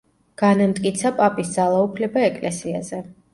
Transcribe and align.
განამტკიცა 0.41 1.11
პაპის 1.19 1.51
ძალაუფლება 1.59 2.25
ეკლესიაზე. 2.31 3.05